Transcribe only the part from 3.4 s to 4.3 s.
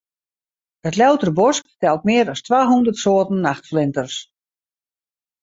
nachtflinters.